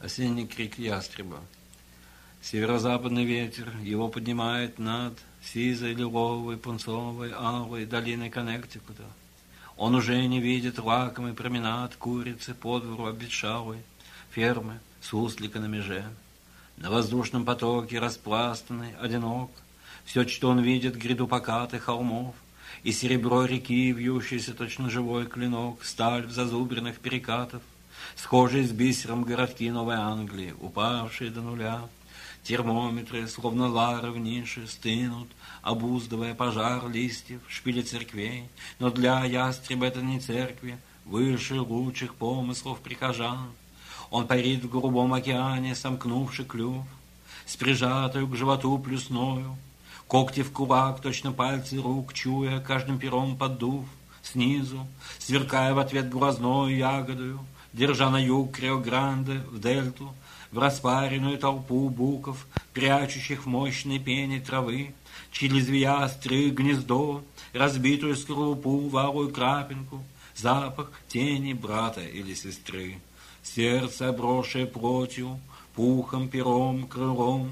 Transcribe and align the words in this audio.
Осенний 0.00 0.46
крик 0.46 0.78
ястреба. 0.78 1.40
Северо-западный 2.40 3.26
ветер 3.26 3.70
его 3.82 4.08
поднимает 4.08 4.78
над 4.78 5.12
сизой, 5.44 5.92
лиловой, 5.92 6.56
пунцовой, 6.56 7.32
алой 7.36 7.84
долиной 7.84 8.30
Коннектикута. 8.30 9.04
Он 9.76 9.94
уже 9.94 10.24
не 10.26 10.40
видит 10.40 10.78
лакомый 10.78 11.34
променад 11.34 11.96
курицы 11.96 12.54
по 12.54 12.80
двору 12.80 13.08
обветшалой, 13.08 13.82
фермы 14.30 14.80
с 15.02 15.12
услика 15.12 15.60
на 15.60 15.66
меже. 15.66 16.06
На 16.78 16.90
воздушном 16.90 17.44
потоке 17.44 17.98
распластанный, 17.98 18.96
одинок, 18.96 19.50
все, 20.06 20.26
что 20.26 20.48
он 20.48 20.60
видит, 20.60 20.96
гряду 20.96 21.28
покатых 21.28 21.84
холмов, 21.84 22.34
и 22.84 22.92
серебро 22.92 23.44
реки, 23.44 23.92
вьющийся 23.92 24.54
точно 24.54 24.88
живой 24.88 25.26
клинок, 25.26 25.84
сталь 25.84 26.24
в 26.24 26.32
зазубренных 26.32 27.00
перекатов, 27.00 27.60
схожие 28.16 28.66
с 28.66 28.70
бисером 28.70 29.24
городки 29.24 29.70
Новой 29.70 29.96
Англии, 29.96 30.54
упавшие 30.60 31.30
до 31.30 31.42
нуля. 31.42 31.82
Термометры, 32.42 33.28
словно 33.28 33.68
лары 33.68 34.10
в 34.10 34.18
нише, 34.18 34.66
стынут, 34.66 35.28
обуздывая 35.62 36.34
пожар 36.34 36.88
листьев, 36.88 37.40
шпили 37.48 37.82
церквей. 37.82 38.44
Но 38.78 38.90
для 38.90 39.24
ястреба 39.24 39.86
это 39.86 40.00
не 40.00 40.20
церкви, 40.20 40.78
выше 41.04 41.60
лучших 41.60 42.14
помыслов 42.14 42.80
прихожан. 42.80 43.50
Он 44.10 44.26
парит 44.26 44.64
в 44.64 44.70
голубом 44.70 45.14
океане, 45.14 45.74
сомкнувший 45.74 46.44
клюв, 46.44 46.84
с 47.46 47.56
прижатою 47.56 48.26
к 48.26 48.36
животу 48.36 48.78
плюсною, 48.78 49.56
когти 50.08 50.42
в 50.42 50.50
кулак, 50.50 51.00
точно 51.00 51.32
пальцы 51.32 51.80
рук, 51.80 52.12
чуя, 52.12 52.60
каждым 52.60 52.98
пером 52.98 53.36
поддув, 53.36 53.84
снизу, 54.22 54.86
сверкая 55.18 55.74
в 55.74 55.78
ответ 55.78 56.10
глазною 56.10 56.76
ягодою, 56.76 57.44
держа 57.72 58.10
на 58.10 58.18
юг 58.22 58.52
Крио-Гранде, 58.52 59.42
в 59.50 59.60
дельту, 59.60 60.14
в 60.50 60.58
распаренную 60.58 61.38
толпу 61.38 61.88
буков, 61.88 62.46
прячущих 62.72 63.44
в 63.44 63.46
мощной 63.46 63.98
пене 63.98 64.40
травы, 64.40 64.94
чьи 65.32 65.48
лезвия 65.48 66.02
остры 66.04 66.50
гнездо, 66.50 67.22
разбитую 67.52 68.16
скорлупу, 68.16 68.88
валую 68.88 69.30
крапинку, 69.30 70.02
запах 70.34 70.90
тени 71.08 71.52
брата 71.52 72.00
или 72.00 72.34
сестры, 72.34 72.98
сердце, 73.42 74.08
обросшее 74.08 74.66
плотью, 74.66 75.38
пухом, 75.74 76.28
пером, 76.28 76.86
крылом, 76.86 77.50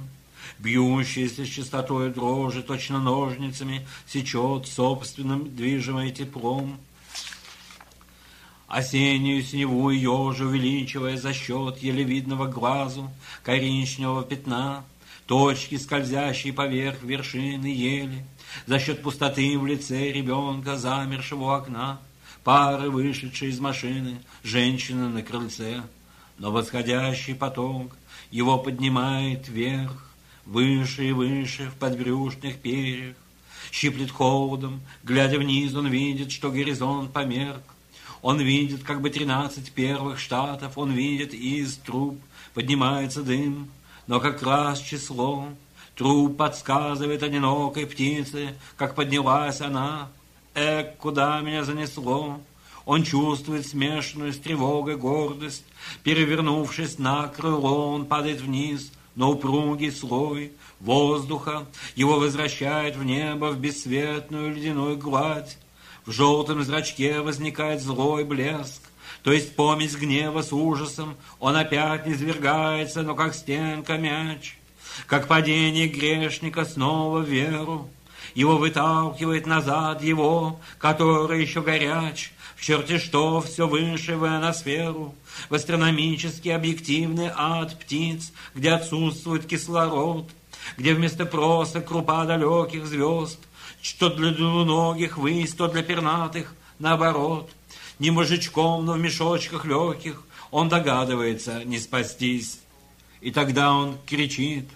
бьющееся 0.58 1.44
с 1.44 1.48
частотой 1.48 2.10
дрожи, 2.10 2.62
точно 2.62 3.00
ножницами, 3.00 3.86
сечет 4.06 4.66
собственным 4.66 5.54
движимое 5.54 6.10
теплом, 6.10 6.78
Осеннюю 8.68 9.42
синеву 9.42 9.88
ежу 9.88 10.44
увеличивая 10.44 11.16
за 11.16 11.32
счет 11.32 11.78
еле 11.78 12.04
видного 12.04 12.46
глазу 12.46 13.10
коричневого 13.42 14.22
пятна, 14.22 14.84
точки, 15.26 15.76
скользящие 15.76 16.52
поверх 16.52 17.02
вершины 17.02 17.66
ели, 17.66 18.26
за 18.66 18.78
счет 18.78 19.00
пустоты 19.02 19.58
в 19.58 19.66
лице 19.66 20.12
ребенка, 20.12 20.76
замершего 20.76 21.44
у 21.44 21.48
окна, 21.48 21.98
пары, 22.44 22.90
вышедшие 22.90 23.50
из 23.50 23.58
машины, 23.58 24.20
женщины 24.42 25.08
на 25.08 25.22
крыльце. 25.22 25.82
Но 26.36 26.52
восходящий 26.52 27.34
поток 27.34 27.96
его 28.30 28.58
поднимает 28.58 29.48
вверх, 29.48 30.12
выше 30.44 31.08
и 31.08 31.12
выше 31.12 31.70
в 31.70 31.74
подбрюшных 31.76 32.58
перьях. 32.58 33.16
Щиплет 33.72 34.10
холодом, 34.10 34.82
глядя 35.04 35.38
вниз, 35.38 35.74
он 35.74 35.88
видит, 35.88 36.32
что 36.32 36.50
горизонт 36.50 37.12
померк, 37.12 37.62
он 38.22 38.40
видит 38.40 38.82
как 38.82 39.00
бы 39.00 39.10
тринадцать 39.10 39.72
первых 39.72 40.18
штатов, 40.18 40.76
он 40.76 40.92
видит 40.92 41.34
из 41.34 41.76
труб 41.76 42.18
поднимается 42.58 43.22
дым, 43.22 43.68
но 44.08 44.18
как 44.18 44.42
раз 44.42 44.80
число 44.80 45.48
труб 45.94 46.36
подсказывает 46.36 47.22
одинокой 47.22 47.86
птице, 47.86 48.56
как 48.76 48.96
поднялась 48.96 49.60
она. 49.60 50.10
Эк, 50.54 50.96
куда 50.96 51.40
меня 51.40 51.62
занесло? 51.62 52.40
Он 52.84 53.04
чувствует 53.04 53.64
смешанную 53.64 54.32
с 54.32 54.38
тревогой 54.38 54.96
гордость. 54.96 55.64
Перевернувшись 56.02 56.98
на 56.98 57.28
крыло, 57.28 57.92
он 57.92 58.06
падает 58.06 58.40
вниз, 58.40 58.90
но 59.14 59.30
упругий 59.30 59.92
слой 59.92 60.52
воздуха 60.80 61.66
его 61.94 62.18
возвращает 62.18 62.96
в 62.96 63.04
небо, 63.04 63.52
в 63.52 63.60
бесцветную 63.60 64.52
ледяную 64.52 64.96
гладь. 64.96 65.58
В 66.08 66.12
желтом 66.12 66.64
зрачке 66.64 67.20
возникает 67.20 67.82
злой 67.82 68.24
блеск, 68.24 68.80
то 69.22 69.30
есть 69.30 69.54
помесь 69.54 69.94
гнева 69.94 70.40
с 70.40 70.54
ужасом. 70.54 71.16
Он 71.38 71.54
опять 71.54 72.06
низвергается, 72.06 73.02
но 73.02 73.14
как 73.14 73.34
стенка 73.34 73.98
мяч, 73.98 74.56
как 75.06 75.28
падение 75.28 75.86
грешника 75.86 76.64
снова 76.64 77.18
в 77.18 77.28
веру. 77.28 77.90
Его 78.34 78.56
выталкивает 78.56 79.44
назад 79.44 80.02
его, 80.02 80.58
который 80.78 81.42
еще 81.42 81.60
горяч, 81.60 82.32
в 82.56 82.62
черте 82.64 82.98
что 82.98 83.42
все 83.42 83.68
выше 83.68 84.16
в 84.16 84.24
ионосферу, 84.24 85.14
в 85.50 85.54
астрономический 85.54 86.54
объективный 86.54 87.30
ад 87.36 87.78
птиц, 87.78 88.32
где 88.54 88.70
отсутствует 88.70 89.46
кислород, 89.46 90.30
где 90.78 90.94
вместо 90.94 91.26
проса 91.26 91.82
крупа 91.82 92.24
далеких 92.24 92.86
звезд, 92.86 93.40
что 93.88 94.10
для 94.10 94.32
двуногих 94.32 95.16
высь, 95.16 95.54
то 95.54 95.66
для 95.66 95.82
пернатых, 95.82 96.54
наоборот. 96.78 97.50
Не 97.98 98.10
мужичком, 98.10 98.84
но 98.84 98.92
в 98.92 98.98
мешочках 98.98 99.64
легких 99.64 100.24
он 100.50 100.68
догадывается 100.68 101.64
не 101.64 101.78
спастись. 101.78 102.60
И 103.22 103.30
тогда 103.30 103.72
он 103.72 103.96
кричит, 104.06 104.68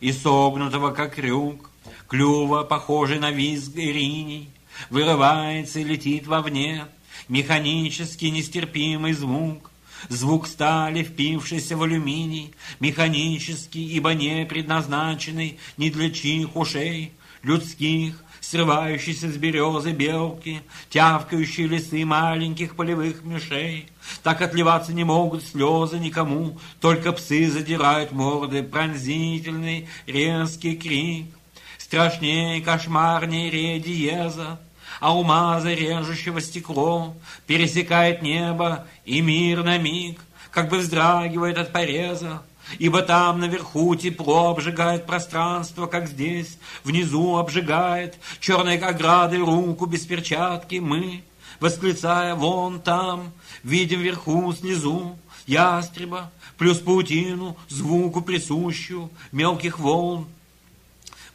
и 0.00 0.12
согнутого, 0.12 0.90
как 0.90 1.14
крюк, 1.14 1.70
клюва, 2.08 2.62
похожий 2.62 3.18
на 3.18 3.30
визг 3.30 3.72
ириней, 3.74 4.50
вырывается 4.90 5.80
и 5.80 5.84
летит 5.84 6.26
вовне, 6.26 6.84
механический 7.26 8.30
нестерпимый 8.30 9.14
звук, 9.14 9.70
звук 10.10 10.46
стали, 10.46 11.02
впившийся 11.04 11.74
в 11.74 11.82
алюминий, 11.82 12.52
механический, 12.80 13.86
ибо 13.96 14.12
не 14.12 14.44
предназначенный 14.44 15.58
ни 15.78 15.88
для 15.88 16.10
чьих 16.10 16.54
ушей, 16.54 17.12
людских, 17.42 18.22
срывающиеся 18.40 19.30
с 19.30 19.36
березы 19.36 19.92
белки, 19.92 20.62
тявкающие 20.90 21.66
лисы 21.66 22.04
маленьких 22.04 22.76
полевых 22.76 23.22
мышей. 23.24 23.88
Так 24.22 24.40
отливаться 24.40 24.92
не 24.92 25.04
могут 25.04 25.44
слезы 25.44 25.98
никому, 25.98 26.58
только 26.80 27.12
псы 27.12 27.50
задирают 27.50 28.12
морды, 28.12 28.62
пронзительный 28.62 29.88
резкий 30.06 30.76
крик. 30.76 31.26
Страшнее, 31.76 32.60
кошмарнее 32.60 33.50
ре 33.50 33.80
диеза, 33.80 34.60
алмаза 35.00 35.72
режущего 35.72 36.40
стекло, 36.40 37.14
пересекает 37.46 38.22
небо, 38.22 38.86
и 39.04 39.20
мир 39.20 39.62
на 39.62 39.78
миг, 39.78 40.20
как 40.50 40.68
бы 40.68 40.78
вздрагивает 40.78 41.58
от 41.58 41.72
пореза, 41.72 42.42
Ибо 42.78 43.02
там 43.02 43.40
наверху 43.40 43.94
тепло 43.94 44.50
обжигает 44.50 45.06
пространство, 45.06 45.86
как 45.86 46.08
здесь, 46.08 46.58
внизу 46.84 47.36
обжигает 47.36 48.18
черной 48.40 48.76
оградой 48.78 49.38
руку 49.38 49.86
без 49.86 50.04
перчатки 50.04 50.76
мы, 50.76 51.22
восклицая 51.60 52.34
вон 52.34 52.80
там, 52.80 53.32
видим 53.62 54.00
вверху 54.00 54.52
снизу 54.52 55.18
ястреба, 55.46 56.30
плюс 56.58 56.78
паутину, 56.78 57.56
звуку 57.68 58.20
присущую 58.20 59.10
мелких 59.32 59.78
волн. 59.78 60.26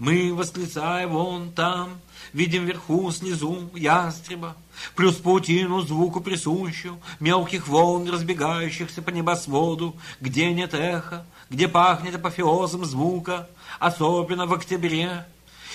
Мы, 0.04 0.34
восклицая 0.34 1.08
вон 1.08 1.54
там, 1.54 2.02
видим 2.34 2.66
вверху 2.66 3.10
снизу 3.10 3.70
ястреба, 3.74 4.58
плюс 4.98 5.16
паутину 5.16 5.80
звуку 5.80 6.20
присущую, 6.20 7.00
мелких 7.22 7.70
волн, 7.70 8.10
разбегающихся 8.10 9.02
по 9.02 9.12
небосводу, 9.12 9.96
где 10.20 10.52
нет 10.52 10.74
эха, 10.74 11.26
где 11.50 11.70
пахнет 11.70 12.16
апофеозом 12.16 12.84
звука, 12.84 13.48
особенно 13.80 14.46
в 14.46 14.52
октябре, 14.52 15.26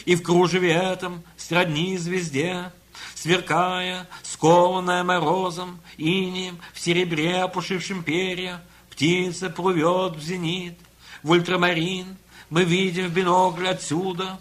и 0.04 0.14
в 0.14 0.22
кружеве 0.22 0.72
этом 0.72 1.22
сродни 1.38 1.96
звезде, 1.96 2.70
сверкая, 3.14 4.06
скованная 4.22 5.04
морозом, 5.04 5.80
инием, 5.96 6.58
в 6.74 6.80
серебре 6.80 7.44
опушившем 7.44 8.02
перья, 8.02 8.62
птица 8.90 9.48
плывет 9.48 10.16
в 10.16 10.22
зенит, 10.22 10.78
в 11.22 11.30
ультрамарин, 11.30 12.18
мы 12.50 12.64
видим 12.64 13.06
в 13.06 13.12
бинокль 13.12 13.68
отсюда, 13.68 14.38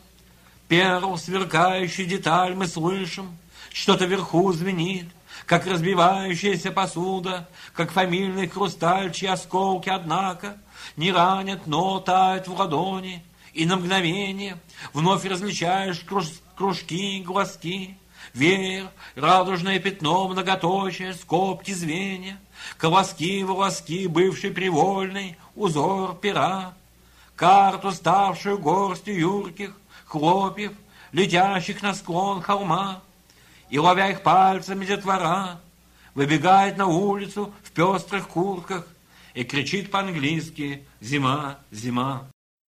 перл, 0.68 1.18
сверкающий 1.18 2.06
деталь 2.06 2.56
мы 2.56 2.68
слышим, 2.68 3.38
что-то 3.72 4.06
вверху 4.06 4.52
звенит, 4.54 5.08
как 5.46 5.66
разбивающаяся 5.68 6.72
посуда, 6.72 7.48
как 7.74 7.92
фамильный 7.92 8.48
хрусталь, 8.48 9.14
чьи 9.14 9.28
осколки, 9.28 9.90
однако, 9.90 10.58
не 10.96 11.12
ранят, 11.12 11.68
но 11.68 12.00
тают 12.00 12.48
в 12.48 12.54
ладони, 12.54 13.24
и 13.54 13.66
на 13.66 13.78
мгновение 13.78 14.58
вновь 14.94 15.26
различаешь 15.26 16.00
круж, 16.00 16.28
кружки, 16.56 17.22
глазки, 17.22 17.98
веер, 18.34 18.90
радужное 19.16 19.80
пятно, 19.80 20.28
многоточие, 20.28 21.14
скобки, 21.14 21.72
звенья, 21.72 22.40
Колоски, 22.78 23.44
волоски, 23.44 24.08
бывший 24.08 24.52
привольный, 24.52 25.38
узор 25.56 26.16
пера, 26.16 26.74
Карту, 27.38 27.92
ставшую 27.92 28.58
горстью 28.58 29.18
юрких 29.18 29.74
хлопьев, 30.06 30.74
Летящих 31.14 31.82
на 31.82 31.94
склон 31.94 32.42
холма, 32.42 33.02
И, 33.70 33.80
ловя 33.80 34.10
их 34.10 34.24
пальцами 34.24 34.86
детвора, 34.86 35.62
Выбегает 36.16 36.78
на 36.78 36.88
улицу 36.88 37.54
в 37.64 37.72
пестрых 37.72 38.28
куртках 38.28 38.88
И 39.36 39.44
кричит 39.44 39.92
по-английски 39.92 40.86
«Зима, 41.00 41.60
зима». 41.72 42.28